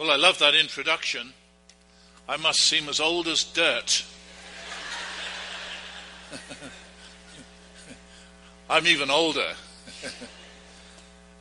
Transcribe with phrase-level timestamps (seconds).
[0.00, 1.34] Well, I love that introduction.
[2.26, 4.02] I must seem as old as dirt.
[8.70, 9.52] I'm even older.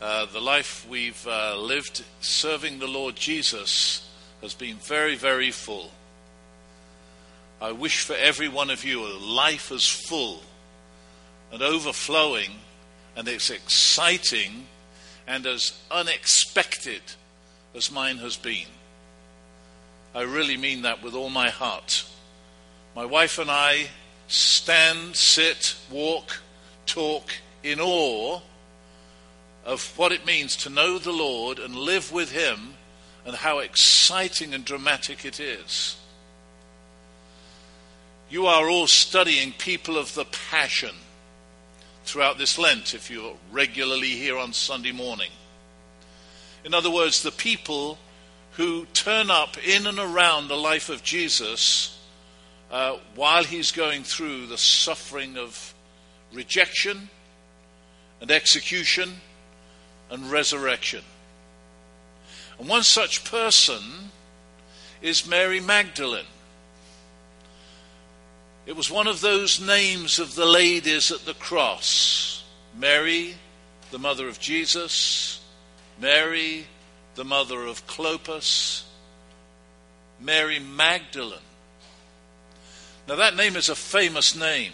[0.01, 4.05] uh, the life we've uh, lived serving the Lord Jesus
[4.41, 5.91] has been very, very full.
[7.61, 10.43] I wish for every one of you a life as full
[11.53, 12.51] and overflowing
[13.15, 14.67] and as exciting
[15.25, 17.03] and as unexpected
[17.79, 18.67] as mine has been.
[20.13, 22.03] I really mean that with all my heart.
[22.93, 23.87] My wife and I
[24.27, 26.41] stand, sit, walk,
[26.85, 27.31] talk
[27.63, 28.41] in awe
[29.63, 32.73] of what it means to know the Lord and live with Him
[33.25, 35.95] and how exciting and dramatic it is.
[38.29, 40.95] You are all studying people of the passion
[42.03, 45.31] throughout this Lent if you're regularly here on Sunday morning.
[46.63, 47.97] In other words, the people
[48.53, 51.97] who turn up in and around the life of Jesus
[52.71, 55.73] uh, while he's going through the suffering of
[56.33, 57.09] rejection
[58.21, 59.13] and execution
[60.11, 61.03] and resurrection.
[62.59, 63.81] And one such person
[65.01, 66.25] is Mary Magdalene.
[68.65, 72.43] It was one of those names of the ladies at the cross
[72.77, 73.35] Mary,
[73.89, 75.38] the mother of Jesus,
[75.99, 76.65] Mary,
[77.15, 78.83] the mother of Clopas,
[80.19, 81.39] Mary Magdalene.
[83.07, 84.71] Now, that name is a famous name.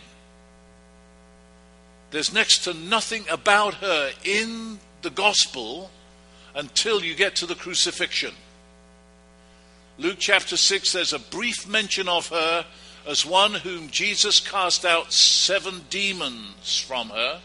[2.11, 5.89] There's next to nothing about her in the gospel
[6.53, 8.33] until you get to the crucifixion.
[9.97, 12.65] Luke chapter 6, there's a brief mention of her
[13.07, 17.39] as one whom Jesus cast out seven demons from her,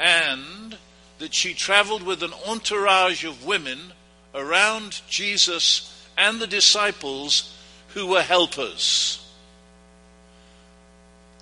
[0.00, 0.76] and
[1.24, 3.94] that she traveled with an entourage of women
[4.34, 7.56] around Jesus and the disciples
[7.94, 9.26] who were helpers,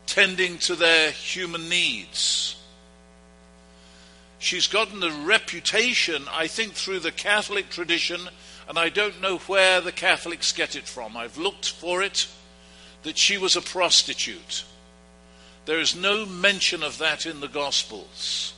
[0.06, 2.54] tending to their human needs.
[4.38, 8.20] She's gotten a reputation, I think, through the Catholic tradition,
[8.68, 11.16] and I don't know where the Catholics get it from.
[11.16, 12.28] I've looked for it,
[13.02, 14.62] that she was a prostitute.
[15.64, 18.54] There is no mention of that in the Gospels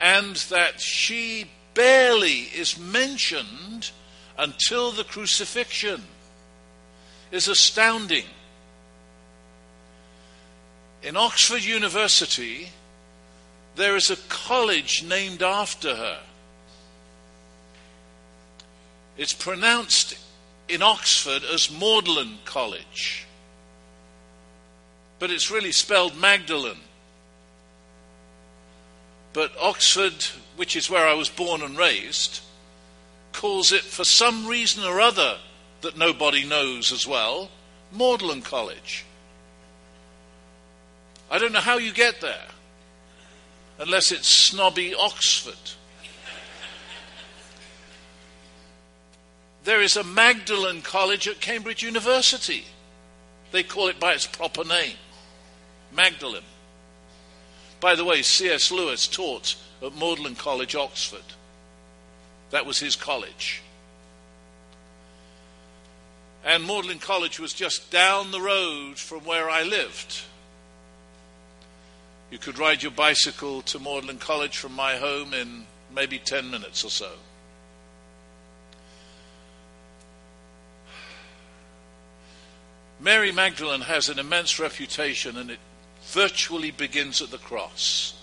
[0.00, 3.90] and that she barely is mentioned
[4.38, 6.02] until the crucifixion
[7.30, 8.24] is astounding.
[11.02, 12.70] In Oxford University,
[13.76, 16.20] there is a college named after her.
[19.16, 20.16] It's pronounced
[20.68, 23.26] in Oxford as Magdalen College,
[25.18, 26.76] but it's really spelled Magdalene.
[29.32, 30.24] But Oxford,
[30.56, 32.40] which is where I was born and raised,
[33.32, 35.38] calls it, for some reason or other
[35.82, 37.50] that nobody knows as well,
[37.92, 39.04] Magdalen College.
[41.30, 42.48] I don't know how you get there,
[43.78, 45.54] unless it's snobby Oxford.
[49.64, 52.64] there is a Magdalen College at Cambridge University.
[53.52, 54.96] They call it by its proper name
[55.92, 56.42] Magdalen.
[57.80, 58.70] By the way, C.S.
[58.70, 61.24] Lewis taught at Magdalen College, Oxford.
[62.50, 63.62] That was his college.
[66.44, 70.22] And Magdalen College was just down the road from where I lived.
[72.30, 75.64] You could ride your bicycle to Magdalen College from my home in
[75.94, 77.10] maybe 10 minutes or so.
[83.00, 85.58] Mary Magdalene has an immense reputation, and it
[86.12, 88.14] virtually begins at the cross.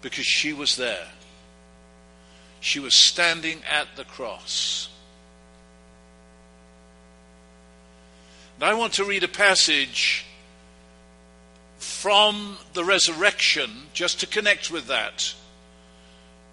[0.00, 1.08] Because she was there.
[2.60, 4.88] She was standing at the cross.
[8.56, 10.24] And I want to read a passage
[11.78, 15.34] from the resurrection just to connect with that.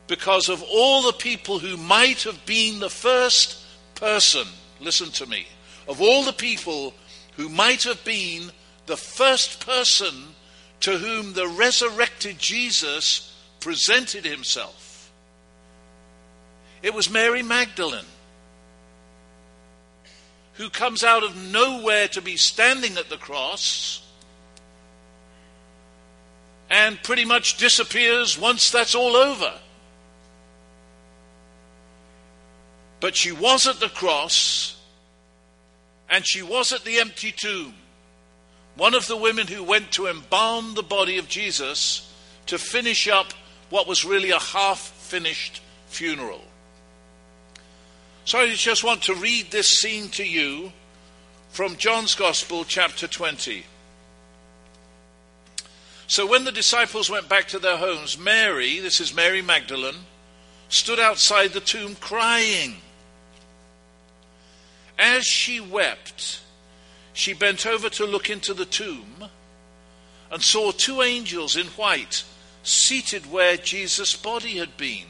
[0.07, 3.63] Because of all the people who might have been the first
[3.93, 4.47] person,
[4.79, 5.47] listen to me,
[5.87, 6.95] of all the people
[7.37, 8.51] who might have been
[8.89, 10.13] the first person
[10.79, 15.11] to whom the resurrected Jesus presented himself.
[16.81, 18.03] It was Mary Magdalene
[20.55, 24.01] who comes out of nowhere to be standing at the cross
[26.71, 29.53] and pretty much disappears once that's all over.
[32.99, 34.81] But she was at the cross
[36.09, 37.75] and she was at the empty tomb.
[38.79, 42.09] One of the women who went to embalm the body of Jesus
[42.45, 43.33] to finish up
[43.69, 46.39] what was really a half finished funeral.
[48.23, 50.71] So I just want to read this scene to you
[51.49, 53.65] from John's Gospel, chapter 20.
[56.07, 60.05] So when the disciples went back to their homes, Mary, this is Mary Magdalene,
[60.69, 62.77] stood outside the tomb crying.
[64.97, 66.39] As she wept,
[67.13, 69.25] she bent over to look into the tomb
[70.31, 72.23] and saw two angels in white
[72.63, 75.05] seated where Jesus' body had been,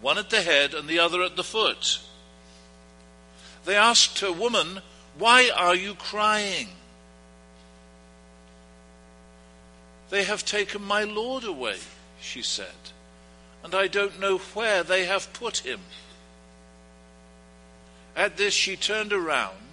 [0.00, 2.00] one at the head and the other at the foot.
[3.64, 4.80] They asked her, Woman,
[5.18, 6.68] why are you crying?
[10.10, 11.78] They have taken my Lord away,
[12.20, 12.66] she said,
[13.64, 15.80] and I don't know where they have put him.
[18.14, 19.65] At this, she turned around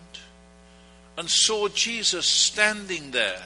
[1.17, 3.43] and saw Jesus standing there,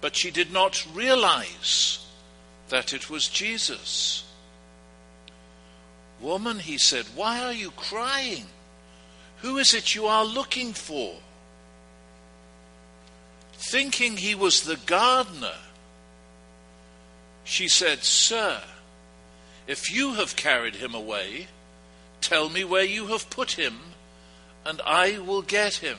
[0.00, 2.04] but she did not realize
[2.68, 4.24] that it was Jesus.
[6.20, 8.46] Woman, he said, why are you crying?
[9.42, 11.16] Who is it you are looking for?
[13.52, 15.56] Thinking he was the gardener,
[17.44, 18.60] she said, Sir,
[19.66, 21.48] if you have carried him away,
[22.20, 23.78] tell me where you have put him,
[24.64, 25.98] and I will get him.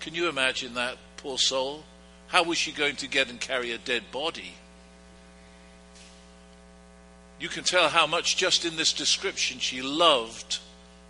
[0.00, 1.84] Can you imagine that, poor soul?
[2.28, 4.54] How was she going to get and carry a dead body?
[7.40, 10.58] You can tell how much just in this description she loved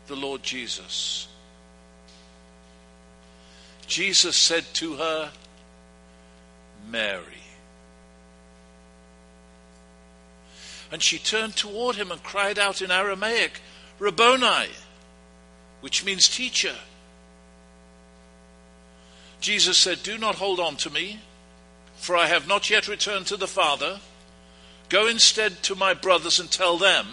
[0.06, 1.26] the Lord Jesus.
[3.86, 5.32] Jesus said to her,
[6.90, 7.22] Mary.
[10.92, 13.60] And she turned toward him and cried out in Aramaic,
[13.98, 14.68] Rabboni,
[15.80, 16.74] which means teacher.
[19.40, 21.20] Jesus said, Do not hold on to me,
[21.96, 24.00] for I have not yet returned to the Father.
[24.88, 27.06] Go instead to my brothers and tell them,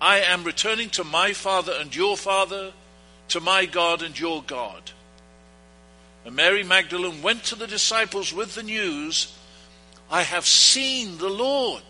[0.00, 2.72] I am returning to my Father and your Father,
[3.28, 4.92] to my God and your God.
[6.24, 9.36] And Mary Magdalene went to the disciples with the news,
[10.10, 11.82] I have seen the Lord.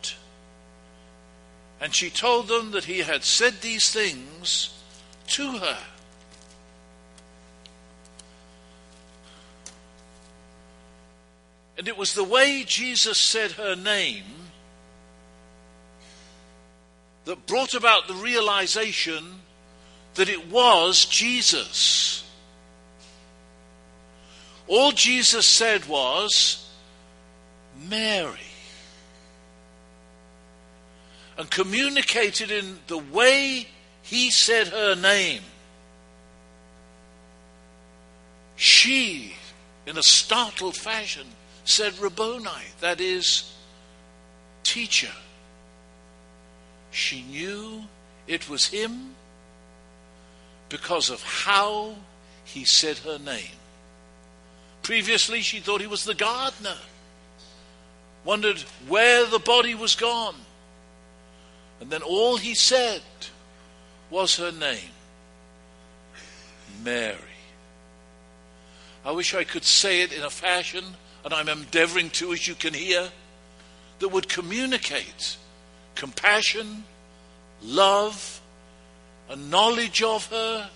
[1.80, 4.70] And she told them that he had said these things
[5.28, 5.78] to her.
[11.80, 14.24] And it was the way Jesus said her name
[17.24, 19.24] that brought about the realization
[20.16, 22.22] that it was Jesus.
[24.68, 26.70] All Jesus said was,
[27.88, 28.36] Mary.
[31.38, 33.66] And communicated in the way
[34.02, 35.40] he said her name.
[38.56, 39.32] She,
[39.86, 41.26] in a startled fashion,
[41.64, 42.48] said Rabboni,
[42.80, 43.52] that is,
[44.62, 45.12] teacher.
[46.90, 47.84] She knew
[48.26, 49.14] it was him
[50.68, 51.94] because of how
[52.44, 53.56] he said her name.
[54.82, 56.76] Previously, she thought he was the gardener,
[58.24, 58.58] wondered
[58.88, 60.36] where the body was gone.
[61.80, 63.02] And then all he said
[64.10, 64.90] was her name
[66.84, 67.16] Mary.
[69.04, 70.84] I wish I could say it in a fashion,
[71.24, 73.08] and I'm endeavoring to, as you can hear,
[73.98, 75.36] that would communicate
[75.94, 76.84] compassion,
[77.62, 78.40] love,
[79.28, 80.70] a knowledge of her,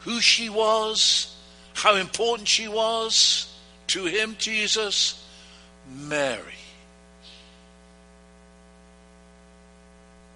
[0.00, 1.36] who she was,
[1.74, 3.56] how important she was
[3.88, 5.24] to him, Jesus,
[5.88, 6.42] Mary.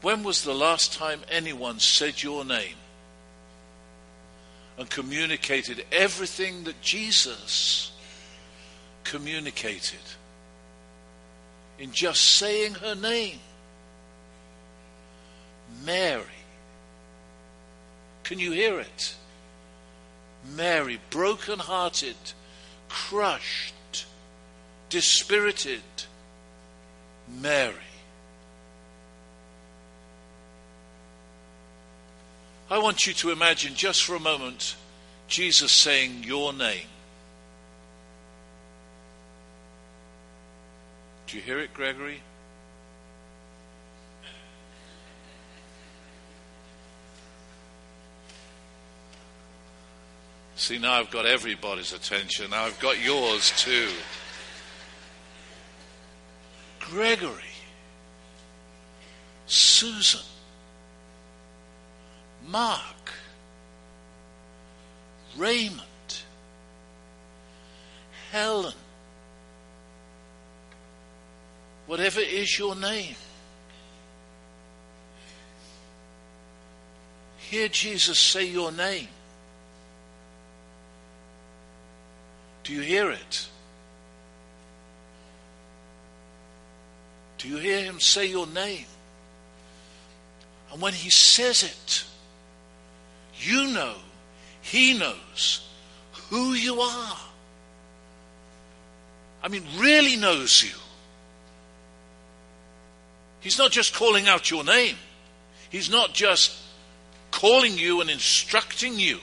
[0.01, 2.77] When was the last time anyone said your name
[4.79, 7.91] and communicated everything that Jesus
[9.09, 9.99] communicated
[11.79, 13.39] in just saying her name?
[15.85, 16.25] Mary.
[18.25, 19.15] Can you hear it?
[20.55, 22.17] Mary, broken hearted,
[22.89, 24.07] crushed,
[24.91, 25.83] dispirited.
[27.41, 27.75] Mary.
[32.71, 34.77] I want you to imagine just for a moment
[35.29, 36.87] Jesus saying your name.
[41.29, 42.23] Do you hear it, Gregory?
[50.57, 52.51] See, now I've got everybody's attention.
[52.51, 53.91] Now I've got yours too.
[56.81, 57.43] Gregory,
[59.47, 60.25] Susan,
[62.47, 63.13] Mark,
[65.37, 65.83] Raymond,
[68.33, 68.73] Helen,
[71.89, 73.17] whatever is your name.
[77.49, 79.09] hear Jesus say your name?
[82.63, 83.49] Do you hear it?
[87.39, 88.85] Do you hear him say your name?
[90.71, 92.05] And when he says it,
[93.41, 93.95] you know,
[94.61, 95.67] he knows
[96.29, 97.17] who you are.
[99.43, 100.77] I mean, really knows you.
[103.41, 104.97] He's not just calling out your name.
[105.71, 106.57] He's not just
[107.31, 109.19] calling you and instructing you.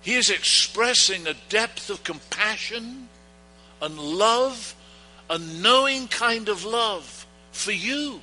[0.00, 3.08] He is expressing a depth of compassion
[3.80, 4.74] and love,
[5.30, 8.20] a knowing kind of love for you.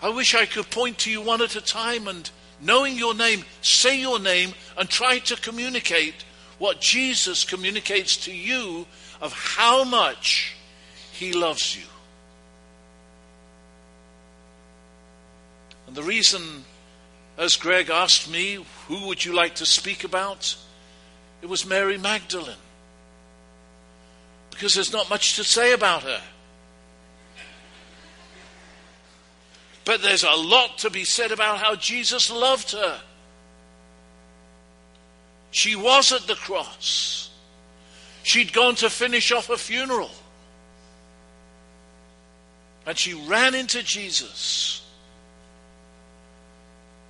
[0.00, 3.44] I wish I could point to you one at a time and, knowing your name,
[3.62, 6.24] say your name and try to communicate
[6.58, 8.86] what Jesus communicates to you
[9.20, 10.54] of how much
[11.18, 11.82] he loves you.
[15.88, 16.64] And the reason,
[17.36, 20.54] as Greg asked me, who would you like to speak about?
[21.42, 22.54] It was Mary Magdalene.
[24.50, 26.20] Because there's not much to say about her.
[29.84, 33.00] But there's a lot to be said about how Jesus loved her.
[35.50, 37.30] She was at the cross.
[38.22, 40.10] She'd gone to finish off a funeral.
[42.88, 44.82] And she ran into Jesus.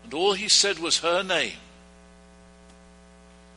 [0.02, 1.52] And all he said was her name.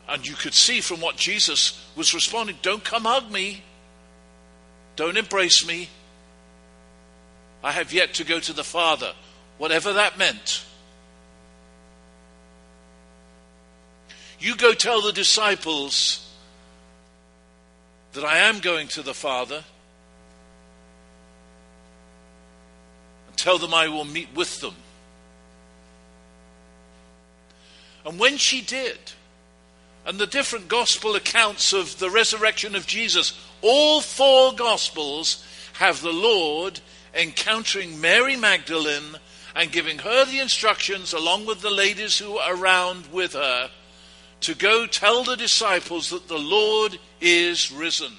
[0.07, 3.63] And you could see from what Jesus was responding don't come hug me,
[4.95, 5.89] don't embrace me.
[7.63, 9.13] I have yet to go to the Father,
[9.57, 10.63] whatever that meant.
[14.39, 16.31] You go tell the disciples
[18.13, 19.63] that I am going to the Father,
[23.41, 24.75] tell them I will meet with them.
[28.05, 28.97] And when she did,
[30.05, 36.13] and the different gospel accounts of the resurrection of Jesus, all four gospels have the
[36.13, 36.79] Lord
[37.13, 39.17] encountering Mary Magdalene
[39.55, 43.69] and giving her the instructions, along with the ladies who are around with her,
[44.41, 48.13] to go tell the disciples that the Lord is risen.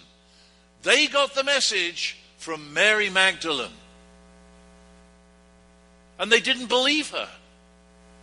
[0.82, 3.70] They got the message from Mary Magdalene.
[6.19, 7.28] And they didn't believe her.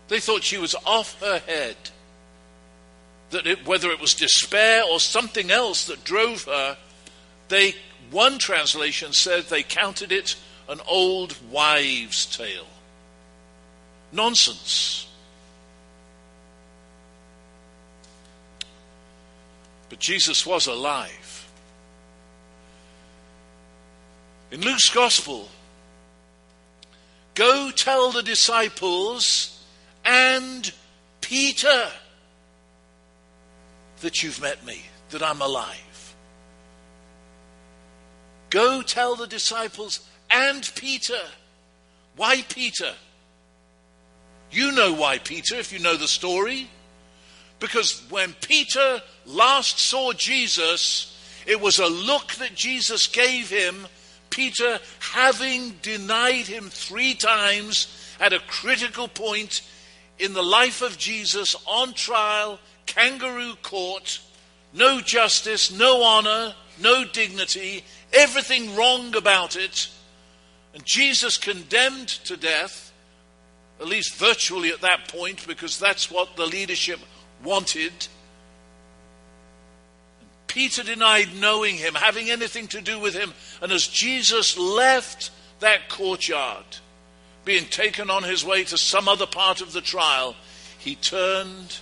[0.07, 1.75] They thought she was off her head.
[3.31, 6.77] That it, whether it was despair or something else that drove her,
[7.47, 7.75] they
[8.11, 10.35] one translation said they counted it
[10.67, 12.67] an old wives' tale.
[14.11, 15.07] Nonsense.
[19.89, 21.47] But Jesus was alive.
[24.51, 25.49] In Luke's Gospel,
[27.39, 29.63] go tell the disciples
[30.03, 30.73] and
[31.21, 31.87] Peter
[34.01, 34.81] that you've met me,
[35.11, 36.15] that I'm alive.
[38.49, 41.21] Go tell the disciples and Peter.
[42.17, 42.93] Why Peter?
[44.51, 46.69] You know why Peter, if you know the story.
[47.61, 51.17] Because when Peter last saw Jesus,
[51.47, 53.87] it was a look that Jesus gave him.
[54.39, 59.63] Peter, having denied him three times at a critical point
[60.17, 64.21] in the life of Jesus, on trial, kangaroo court,
[64.71, 69.89] no justice, no honor, no dignity, everything wrong about it.
[70.73, 72.93] And Jesus condemned to death,
[73.81, 77.01] at least virtually at that point, because that's what the leadership
[77.43, 77.91] wanted.
[80.49, 83.33] Peter denied knowing him, having anything to do with him.
[83.61, 86.65] And as Jesus left that courtyard,
[87.45, 90.35] being taken on his way to some other part of the trial,
[90.77, 91.77] he turned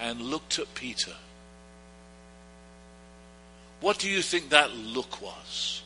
[0.00, 1.12] and looked at Peter.
[3.80, 5.82] What do you think that look was?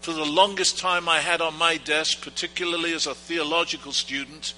[0.00, 4.54] For the longest time I had on my desk, particularly as a theological student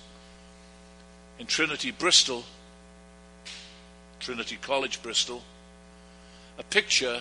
[1.39, 2.45] in Trinity Bristol,
[4.21, 5.43] Trinity College Bristol,
[6.59, 7.21] a picture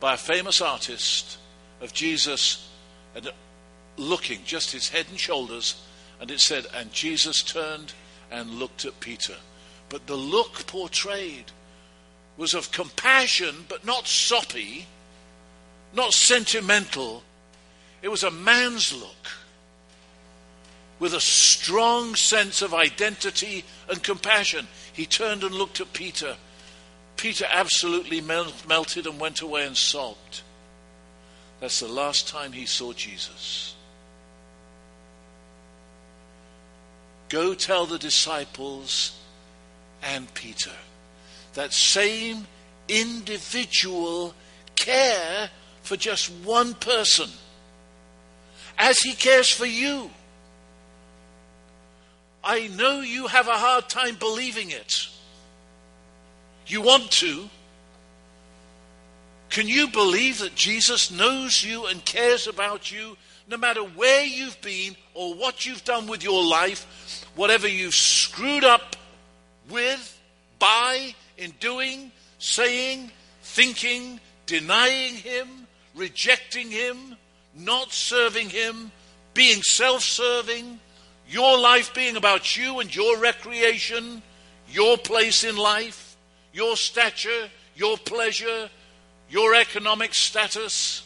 [0.00, 1.38] by a famous artist
[1.80, 2.68] of Jesus
[3.14, 3.30] and
[3.96, 5.82] looking, just his head and shoulders,
[6.20, 7.92] and it said, And Jesus turned
[8.30, 9.36] and looked at Peter.
[9.88, 11.52] But the look portrayed
[12.36, 14.86] was of compassion, but not soppy,
[15.94, 17.22] not sentimental.
[18.02, 19.28] It was a man's look
[20.98, 24.66] with a strong sense of identity and compassion.
[24.92, 26.36] He turned and looked at Peter.
[27.16, 30.42] Peter absolutely melted and went away and sobbed.
[31.60, 33.74] That's the last time he saw Jesus.
[37.28, 39.18] Go tell the disciples
[40.02, 40.72] and Peter.
[41.54, 42.46] That same
[42.88, 44.34] individual
[44.76, 45.50] care
[45.82, 47.30] for just one person
[48.78, 50.10] as he cares for you.
[52.42, 54.92] I know you have a hard time believing it.
[56.66, 57.48] You want to.
[59.50, 63.16] Can you believe that Jesus knows you and cares about you
[63.48, 68.64] no matter where you've been or what you've done with your life, whatever you've screwed
[68.64, 68.96] up
[69.70, 70.20] with,
[70.58, 73.10] by, in doing, saying,
[73.42, 75.48] thinking, denying Him,
[75.94, 77.16] rejecting Him,
[77.54, 78.90] not serving Him,
[79.34, 80.80] being self serving,
[81.28, 84.22] your life being about you and your recreation,
[84.68, 86.03] your place in life,
[86.54, 88.70] your stature, your pleasure,
[89.28, 91.02] your economic status.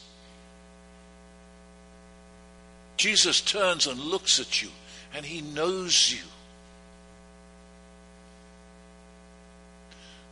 [2.99, 4.69] Jesus turns and looks at you,
[5.15, 6.27] and he knows you.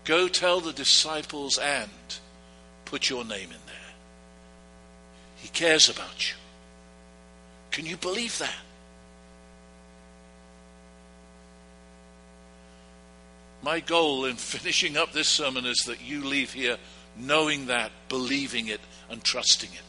[0.04, 1.90] Go tell the disciples and
[2.85, 3.76] put your name in there.
[5.37, 6.37] He cares about you.
[7.70, 8.65] Can you believe that?
[13.62, 16.76] My goal in finishing up this sermon is that you leave here
[17.18, 19.82] knowing that, believing it, and trusting it.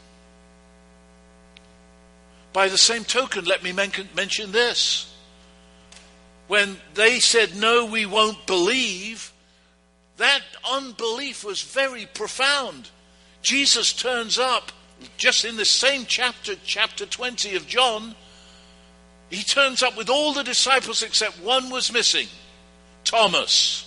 [2.53, 5.13] By the same token, let me mention this.
[6.47, 9.31] When they said, No, we won't believe,
[10.15, 12.89] that unbelief was very profound.
[13.41, 14.71] Jesus turns up
[15.17, 18.15] just in the same chapter, chapter 20 of John.
[19.29, 22.27] He turns up with all the disciples except one was missing
[23.09, 23.83] Thomas.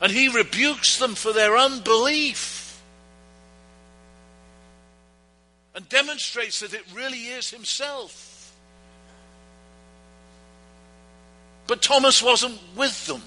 [0.00, 2.60] And he rebukes them for their unbelief
[5.74, 8.54] and demonstrates that it really is himself.
[11.66, 13.22] But Thomas wasn't with them.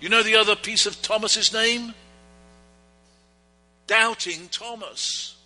[0.00, 1.92] You know the other piece of Thomas's name?
[3.88, 5.36] Doubting Thomas.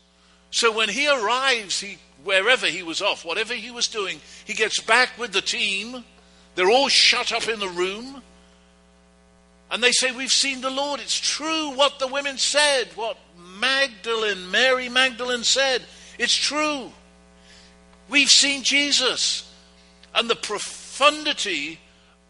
[0.51, 4.81] So when he arrives, he, wherever he was off, whatever he was doing, he gets
[4.83, 6.05] back with the team.
[6.55, 8.23] They're all shut up in the room.
[9.71, 11.01] And they say, We've seen the Lord.
[11.01, 13.17] It's true what the women said, what
[13.59, 15.83] Magdalene, Mary Magdalene said.
[16.19, 16.93] It's true.
[18.09, 19.51] We've seen Jesus.
[20.15, 21.79] And the profundity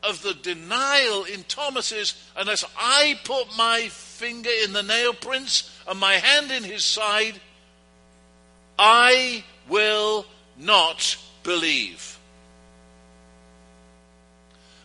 [0.02, 5.76] of the denial in Thomas is unless I put my finger in the nail prints
[5.88, 7.40] and my hand in his side,
[8.78, 12.18] I will not believe.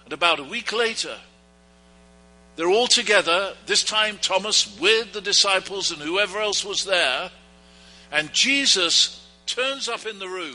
[0.07, 1.17] And about a week later,
[2.55, 7.29] they're all together, this time Thomas with the disciples and whoever else was there.
[8.09, 10.53] And Jesus turns up in the room,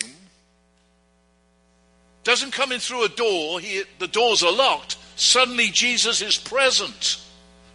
[2.25, 4.97] doesn't come in through a door, he, the doors are locked.
[5.17, 7.23] Suddenly Jesus is present,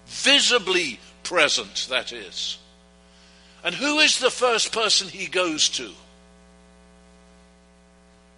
[0.07, 2.57] visibly present, that is.
[3.63, 5.91] And who is the first person he goes to?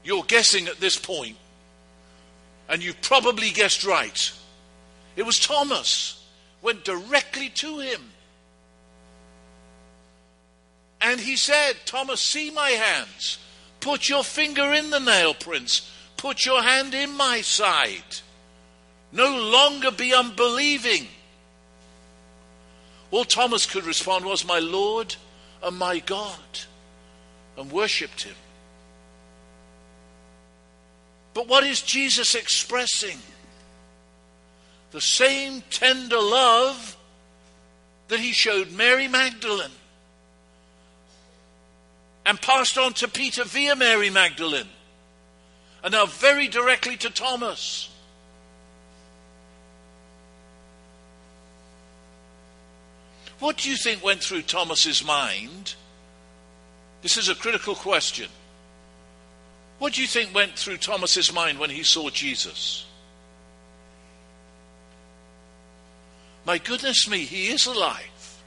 [0.03, 1.37] You're guessing at this point,
[2.69, 4.31] and you've probably guessed right.
[5.15, 6.23] It was Thomas.
[6.61, 8.11] Went directly to him.
[11.01, 13.39] And he said, Thomas, see my hands.
[13.79, 15.89] Put your finger in the nail prints.
[16.17, 18.03] Put your hand in my side.
[19.11, 21.07] No longer be unbelieving.
[23.11, 25.15] All Thomas could respond was, My Lord
[25.63, 26.59] and my God,
[27.57, 28.35] and worshipped him.
[31.33, 33.19] But what is Jesus expressing?
[34.91, 36.97] the same tender love
[38.07, 39.71] that he showed Mary Magdalene
[42.25, 44.67] and passed on to Peter via Mary Magdalene,
[45.83, 47.89] and now very directly to Thomas.
[53.39, 55.75] What do you think went through Thomas's mind?
[57.01, 58.27] This is a critical question.
[59.79, 62.85] What do you think went through Thomas's mind when he saw Jesus?
[66.45, 68.43] My goodness me, he is alive.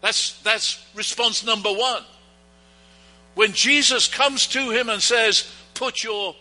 [0.00, 2.04] That's, that's response number one.
[3.34, 6.34] When Jesus comes to him and says, Put your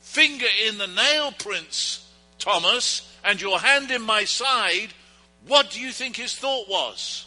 [0.00, 4.88] finger in the nail prints, Thomas, and your hand in my side,
[5.46, 7.26] what do you think his thought was?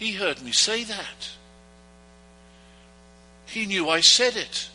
[0.00, 1.28] He heard me say that.
[3.44, 4.70] He knew I said it.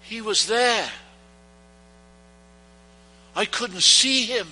[0.00, 0.90] He was there.
[3.36, 4.48] I couldn't see him.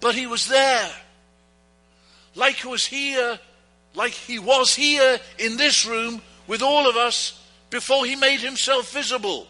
[0.00, 0.90] But he was there.
[2.34, 3.38] Like he was here,
[3.94, 8.92] like he was here in this room with all of us before he made himself
[8.92, 9.46] visible.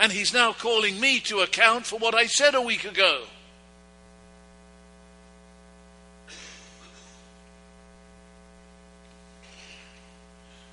[0.00, 3.22] And he's now calling me to account for what I said a week ago.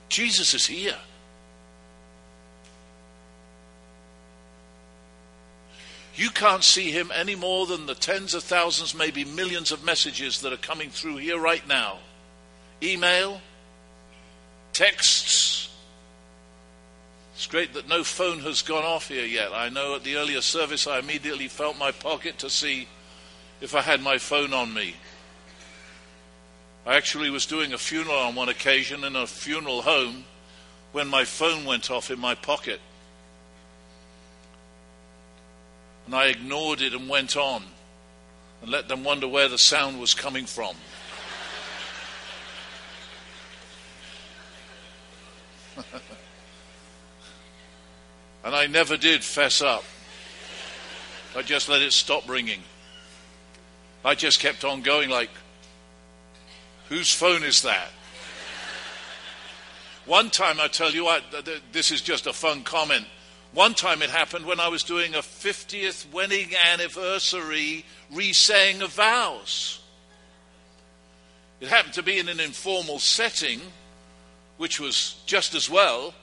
[0.10, 0.98] Jesus is here.
[6.16, 10.42] You can't see him any more than the tens of thousands, maybe millions of messages
[10.42, 12.00] that are coming through here right now.
[12.84, 13.40] Email,
[14.74, 15.70] texts.
[17.36, 19.54] It's great that no phone has gone off here yet.
[19.54, 22.90] I know at the earlier service I immediately felt my pocket to see
[23.62, 24.96] if I had my phone on me.
[26.90, 30.24] I actually was doing a funeral on one occasion in a funeral home
[30.92, 32.82] when my phone went off in my pocket.
[36.08, 37.62] And I ignored it and went on
[38.64, 40.76] and let them wonder where the sound was coming from.
[48.44, 49.84] and I never did fess up.
[51.38, 52.64] I just let it stop ringing.
[54.04, 55.30] I just kept on going, like,
[56.90, 57.90] whose phone is that?
[60.06, 61.22] One time, I tell you, I,
[61.72, 63.06] this is just a fun comment.
[63.54, 69.80] One time it happened when I was doing a 50th wedding anniversary re-saying of vows.
[71.60, 73.62] It happened to be in an informal setting,
[74.58, 76.14] which was just as well,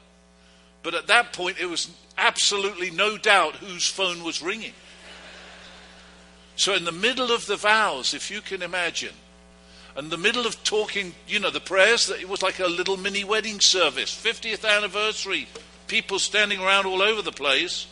[0.83, 4.73] but at that point it was absolutely no doubt whose phone was ringing.
[6.57, 9.13] So, in the middle of the vows, if you can imagine,
[9.99, 13.25] in the middle of talking, you know, the prayers, it was like a little mini
[13.25, 15.49] wedding service, 50th anniversary,
[15.87, 17.87] people standing around all over the place.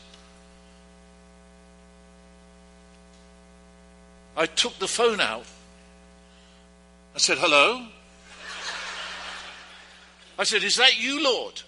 [4.36, 5.46] I took the phone out.
[7.14, 7.86] I said, Hello?
[10.38, 11.62] I said, Is that you, Lord?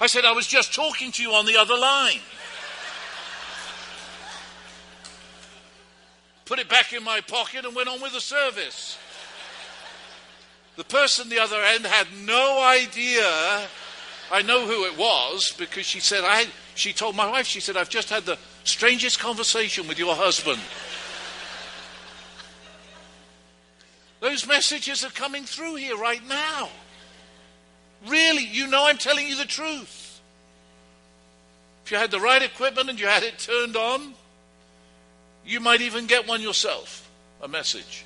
[0.00, 2.18] I said, I was just talking to you on the other line.
[6.44, 8.98] Put it back in my pocket and went on with the service.
[10.76, 13.68] The person the other end had no idea
[14.32, 17.76] I know who it was because she said, I, she told my wife, she said,
[17.76, 20.58] I've just had the strangest conversation with your husband.
[24.20, 26.70] Those messages are coming through here right now.
[28.08, 30.20] Really, you know I'm telling you the truth.
[31.84, 34.14] If you had the right equipment and you had it turned on,
[35.44, 37.10] you might even get one yourself,
[37.42, 38.04] a message.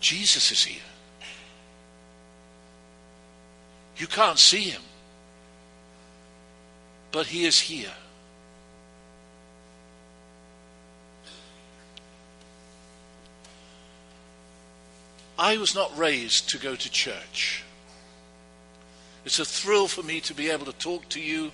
[0.00, 0.82] Jesus is here.
[3.96, 4.82] You can't see him,
[7.12, 7.92] but he is here.
[15.38, 17.62] I was not raised to go to church.
[19.24, 21.50] It's a thrill for me to be able to talk to you,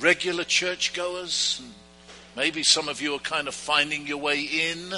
[0.00, 1.60] regular churchgoers.
[1.62, 1.72] And
[2.36, 4.94] maybe some of you are kind of finding your way in.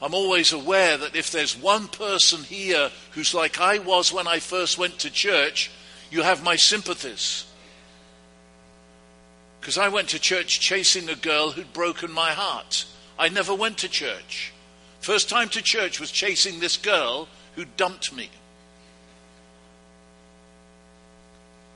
[0.00, 4.38] I'm always aware that if there's one person here who's like I was when I
[4.38, 5.70] first went to church,
[6.10, 7.44] you have my sympathies.
[9.60, 12.84] Because I went to church chasing a girl who'd broken my heart.
[13.18, 14.52] I never went to church.
[15.00, 18.30] First time to church was chasing this girl who dumped me.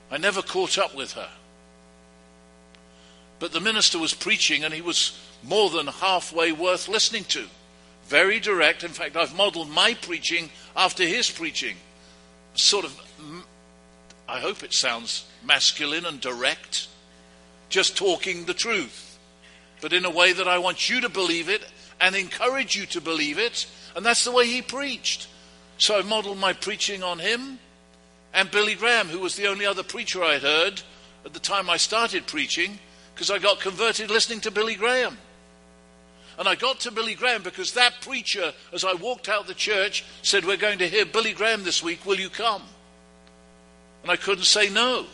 [0.09, 1.29] I never caught up with her.
[3.43, 7.45] But the minister was preaching and he was more than halfway worth listening to.
[8.05, 8.85] Very direct.
[8.85, 11.75] In fact, I've modeled my preaching after his preaching.
[12.55, 12.97] Sort of,
[14.29, 16.87] I hope it sounds masculine and direct.
[17.67, 19.19] Just talking the truth.
[19.81, 21.65] But in a way that I want you to believe it
[21.99, 23.67] and encourage you to believe it.
[23.93, 25.27] And that's the way he preached.
[25.79, 27.59] So I modeled my preaching on him
[28.33, 30.81] and Billy Graham, who was the only other preacher I'd heard
[31.25, 32.79] at the time I started preaching,
[33.13, 35.17] because I got converted listening to Billy Graham.
[36.37, 40.03] And I got to Billy Graham because that preacher, as I walked out the church,
[40.23, 42.05] said, We're going to hear Billy Graham this week.
[42.05, 42.63] Will you come?
[44.01, 45.05] And I couldn't say no.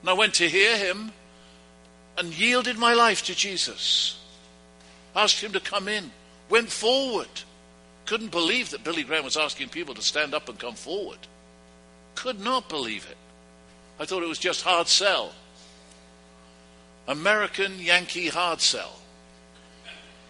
[0.00, 1.12] And I went to hear him
[2.18, 4.18] and yielded my life to Jesus.
[5.14, 6.10] Asked him to come in.
[6.48, 7.28] Went forward.
[8.06, 11.18] Couldn't believe that Billy Graham was asking people to stand up and come forward.
[12.16, 13.16] Could not believe it.
[14.00, 15.32] I thought it was just hard sell.
[17.08, 18.96] American Yankee hard sell.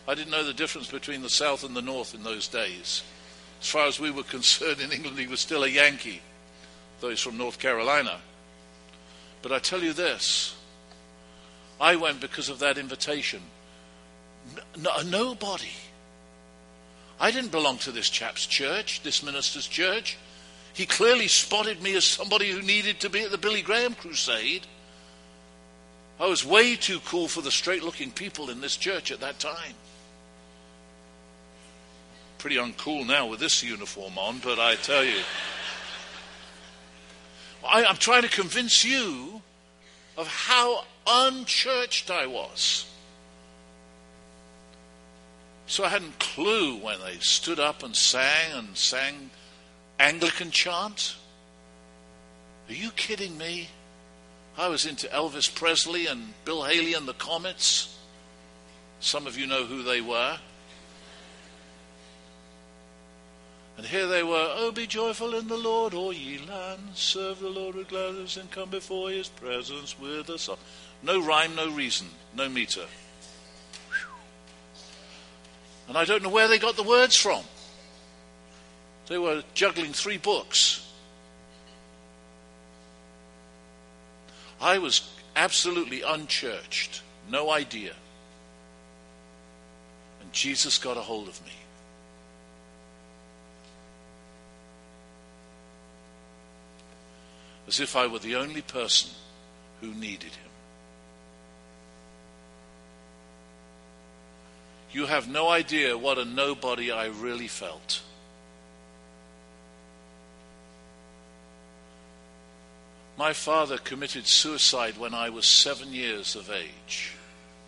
[0.08, 3.02] I didn't know the difference between the South and the North in those days.
[3.60, 6.20] As far as we were concerned in England, he was still a Yankee,
[7.00, 8.18] though he's from North Carolina.
[9.42, 10.54] But I tell you this
[11.80, 13.40] I went because of that invitation.
[14.76, 15.72] No, nobody.
[17.18, 20.18] I didn't belong to this chap's church, this minister's church.
[20.72, 24.66] He clearly spotted me as somebody who needed to be at the Billy Graham crusade.
[26.20, 29.38] I was way too cool for the straight looking people in this church at that
[29.38, 29.72] time.
[32.36, 35.20] Pretty uncool now with this uniform on, but I tell you.
[37.66, 39.40] I, am trying to convince you
[40.18, 42.84] of how unchurched I was.
[45.66, 49.30] So I hadn't clue when they stood up and sang and sang
[49.98, 51.16] Anglican chant.
[52.68, 53.68] Are you kidding me?
[54.56, 57.96] I was into Elvis Presley and Bill Haley and the Comets.
[59.00, 60.38] Some of you know who they were.
[63.76, 67.00] And here they were, Oh, be joyful in the Lord, all ye lands.
[67.00, 70.58] Serve the Lord with gladness and come before his presence with a song.
[71.02, 72.84] No rhyme, no reason, no meter.
[75.88, 77.42] And I don't know where they got the words from.
[79.06, 80.86] They were juggling three books.
[84.60, 87.94] I was absolutely unchurched, no idea.
[90.20, 91.52] And Jesus got a hold of me.
[97.70, 99.12] as if I were the only person
[99.80, 100.50] who needed him.
[104.90, 108.02] You have no idea what a nobody I really felt.
[113.20, 117.12] My father committed suicide when I was seven years of age.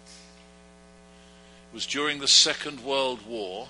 [0.06, 3.68] It was during the Second World War.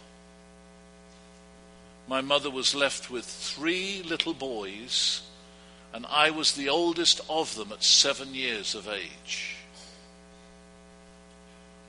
[2.06, 5.22] My mother was left with three little boys
[5.92, 9.56] and I was the oldest of them at seven years of age.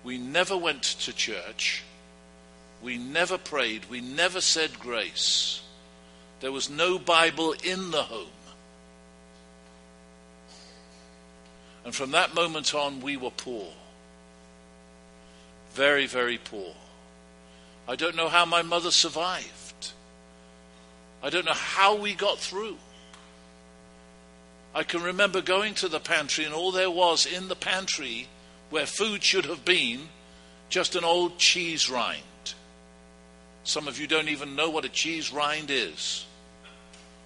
[0.03, 1.83] We never went to church.
[2.81, 3.85] We never prayed.
[3.91, 5.61] We never said grace.
[6.39, 8.42] There was no Bible in the home.
[11.85, 13.67] And from that moment on, we were poor.
[15.73, 16.73] Very, very poor.
[17.87, 19.91] I don't know how my mother survived.
[21.21, 22.77] I don't know how we got through.
[24.75, 28.27] I can remember going to the pantry, and all there was in the pantry
[28.69, 30.09] where food should have been
[30.69, 32.23] just an old cheese rind.
[33.63, 36.25] Some of you don't even know what a cheese rind is.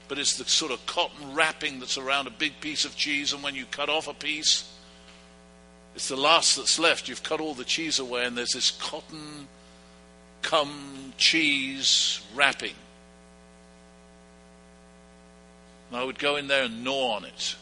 [0.07, 3.43] But it's the sort of cotton wrapping that's around a big piece of cheese, and
[3.43, 4.71] when you cut off a piece,
[5.95, 7.09] it's the last that's left.
[7.09, 9.47] You've cut all the cheese away, and there's this cotton
[10.41, 12.75] cum cheese wrapping.
[15.89, 17.55] And I would go in there and gnaw on it.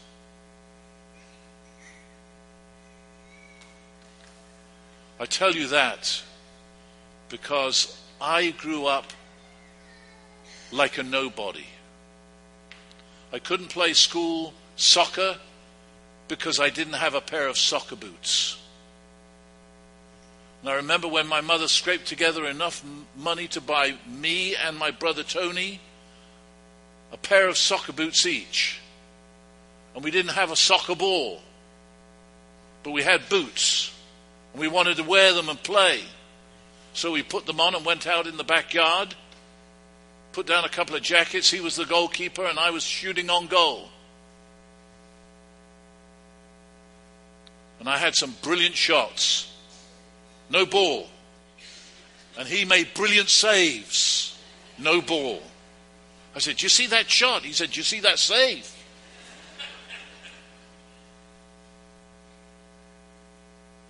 [5.18, 6.22] I tell you that
[7.28, 9.06] because I grew up
[10.70, 11.64] like a nobody.
[13.36, 15.36] I couldn't play school soccer
[16.26, 18.56] because I didn't have a pair of soccer boots.
[20.62, 22.82] And I remember when my mother scraped together enough
[23.14, 25.80] money to buy me and my brother Tony
[27.12, 28.80] a pair of soccer boots each.
[29.94, 31.42] And we didn't have a soccer ball,
[32.84, 33.92] but we had boots.
[34.54, 36.00] And we wanted to wear them and play.
[36.94, 39.14] So we put them on and went out in the backyard,
[40.36, 41.50] put down a couple of jackets.
[41.50, 43.88] He was the goalkeeper, and I was shooting on goal.
[47.80, 49.50] And I had some brilliant shots.
[50.50, 51.08] No ball.
[52.38, 54.38] And he made brilliant saves.
[54.76, 55.40] No ball.
[56.34, 57.42] I said, Do you see that shot?
[57.42, 58.70] He said, Do you see that save?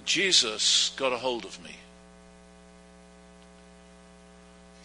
[0.04, 1.72] Jesus got a hold of me.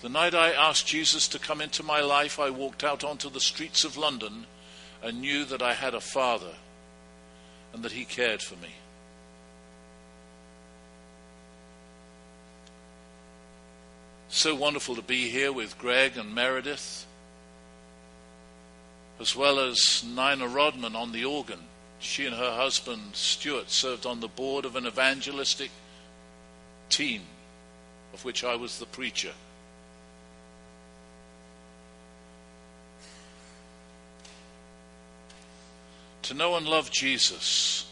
[0.02, 3.40] The night I asked Jesus to come into my life, I walked out onto the
[3.40, 4.48] streets of London
[5.04, 6.56] and knew that I had a father
[7.74, 8.70] and that he cared for me.
[14.30, 17.06] So wonderful to be here with Greg and Meredith
[19.20, 21.60] as well as Nina Rodman on the organ.
[22.00, 25.70] She and her husband, Stuart, served on the board of an evangelistic
[26.90, 27.22] team,
[28.16, 29.34] of which I was the preacher.
[36.24, 37.86] To know and love Jesus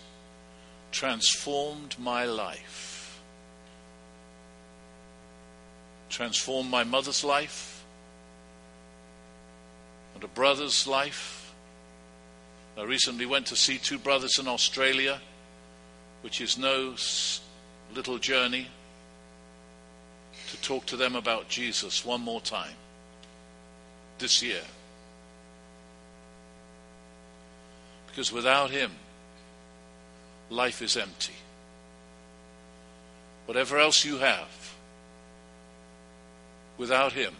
[0.91, 3.19] transformed my life,
[6.09, 7.83] transformed my mother's life,
[10.15, 11.53] and a brother's life.
[12.77, 15.19] I recently went to see two brothers in Australia
[16.21, 16.95] which is no
[17.93, 18.67] little journey,
[20.49, 22.75] to talk to them about Jesus one more time
[24.17, 24.61] this year.
[28.19, 28.91] Because without Him,
[30.49, 31.31] life is empty.
[33.45, 34.75] Whatever else you have,
[36.77, 37.33] without Him,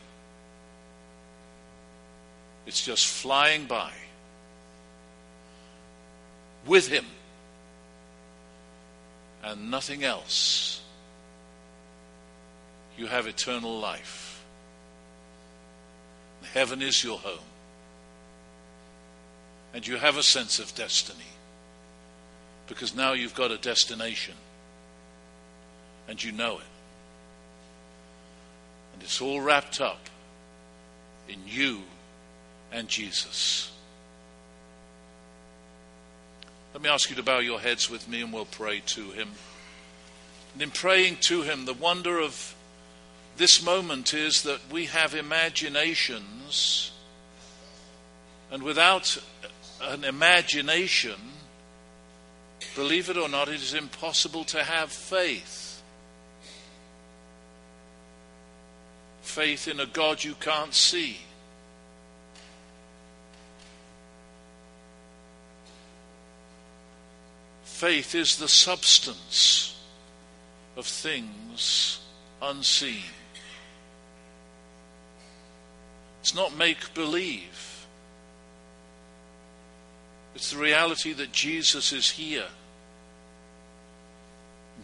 [2.66, 3.92] it's just flying by.
[6.66, 7.08] With Him
[9.44, 10.82] and nothing else,
[12.98, 14.46] you have eternal life.
[16.54, 17.49] Heaven is your home.
[19.74, 21.20] And you have a sense of destiny
[22.68, 24.36] because now you've got a destination
[26.08, 26.66] and you know it.
[28.94, 30.10] And it's all wrapped up
[31.28, 31.82] in you
[32.72, 33.72] and Jesus.
[36.74, 39.30] Let me ask you to bow your heads with me and we'll pray to him.
[40.54, 42.56] And in praying to him, the wonder of
[43.38, 46.92] this moment is that we have imaginations,
[48.52, 49.18] and without
[49.82, 51.20] an imagination,
[52.76, 55.82] believe it or not, it is impossible to have faith.
[59.22, 61.18] Faith in a God you can't see.
[67.64, 69.82] Faith is the substance
[70.76, 72.00] of things
[72.42, 73.04] unseen.
[76.22, 77.79] It's not make believe.
[80.40, 82.48] It's the reality that Jesus is here.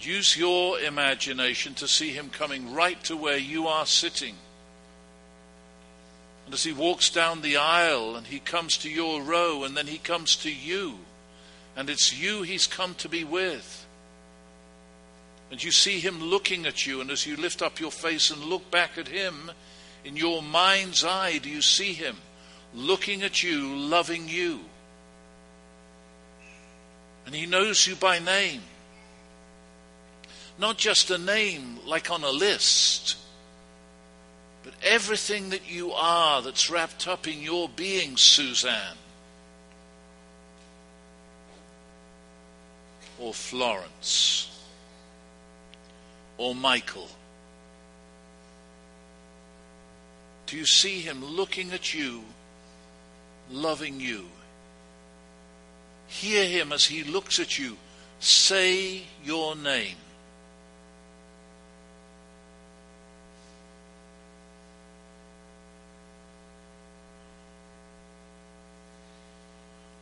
[0.02, 4.36] Use your imagination to see him coming right to where you are sitting.
[6.44, 9.88] And as he walks down the aisle and he comes to your row and then
[9.88, 10.96] he comes to you
[11.78, 13.88] and it's you he's come to be with.
[15.52, 18.44] And you see him looking at you, and as you lift up your face and
[18.44, 19.52] look back at him,
[20.04, 22.18] in your mind's eye, do you see him
[22.74, 24.60] looking at you, loving you?
[27.26, 28.62] And he knows you by name.
[30.58, 33.18] Not just a name like on a list,
[34.64, 38.98] but everything that you are that's wrapped up in your being, Suzanne.
[43.20, 44.50] or Florence
[46.38, 47.10] or Michael?
[50.48, 52.24] Do you see him looking at you,
[53.50, 54.26] loving you?
[56.08, 57.78] Hear him as he looks at you.
[58.20, 59.98] Say your name.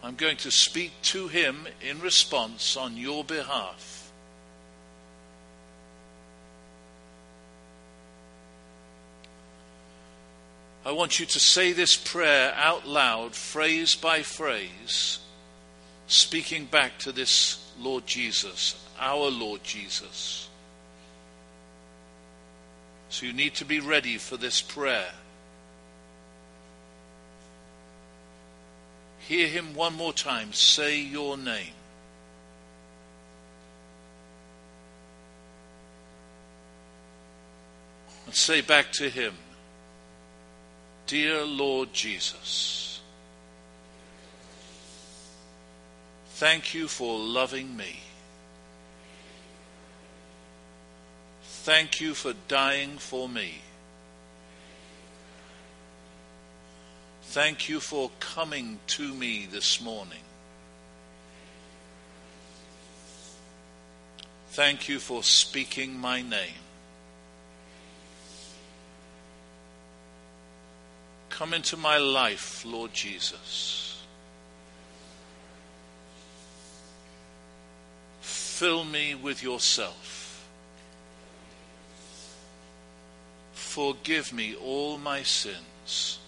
[0.04, 4.12] I'm going to speak to him in response on your behalf.
[10.86, 15.20] I want you to say this prayer out loud, phrase by phrase,
[16.08, 20.50] speaking back to this Lord Jesus, our Lord Jesus.
[23.10, 25.12] So you need to be ready for this prayer.
[29.20, 31.74] Hear him one more time say your name.
[38.26, 39.34] And say back to him,
[41.08, 42.93] Dear Lord Jesus,
[46.44, 48.02] thank you for loving me.
[51.64, 53.62] Thank you for dying for me.
[57.22, 60.26] Thank you for coming to me this morning.
[64.50, 66.66] Thank you for speaking my name.
[71.30, 73.83] Come into my life, Lord Jesus.
[78.60, 80.48] Fill me with yourself.
[83.54, 86.20] Forgive me all my sins.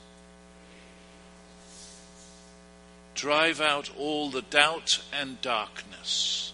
[3.15, 6.53] drive out all the doubt and darkness.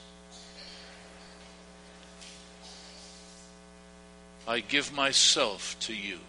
[4.47, 6.19] I give myself to you.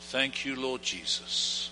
[0.00, 1.70] Thank you, Lord Jesus.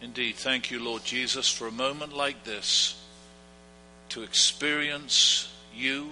[0.00, 2.94] Indeed, thank you, Lord Jesus, for a moment like this
[4.10, 6.08] to experience you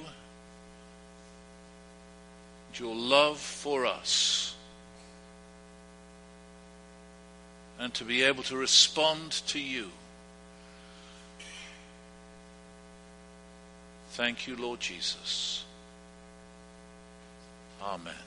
[2.68, 4.54] and your love for us
[7.78, 9.90] and to be able to respond to you.
[14.12, 15.64] Thank you, Lord Jesus.
[17.82, 18.25] Amen.